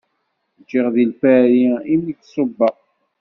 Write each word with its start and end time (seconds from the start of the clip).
Ǧǧiɣ 0.61 0.85
di 0.95 1.05
Lpari 1.11 1.63
i 1.93 1.95
mi 2.03 2.13
d-ṣubbeɣ. 2.19 2.75